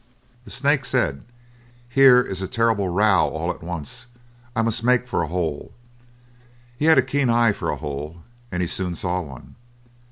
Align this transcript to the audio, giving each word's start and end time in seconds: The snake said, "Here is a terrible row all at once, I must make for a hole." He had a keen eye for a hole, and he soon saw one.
The 0.45 0.49
snake 0.49 0.83
said, 0.83 1.25
"Here 1.87 2.19
is 2.23 2.41
a 2.41 2.47
terrible 2.47 2.89
row 2.89 3.27
all 3.29 3.51
at 3.51 3.61
once, 3.61 4.07
I 4.55 4.63
must 4.63 4.83
make 4.83 5.07
for 5.07 5.21
a 5.21 5.27
hole." 5.27 5.73
He 6.75 6.85
had 6.85 6.97
a 6.97 7.03
keen 7.03 7.29
eye 7.29 7.51
for 7.53 7.69
a 7.69 7.75
hole, 7.77 8.23
and 8.51 8.61
he 8.63 8.67
soon 8.67 8.95
saw 8.95 9.21
one. 9.21 9.57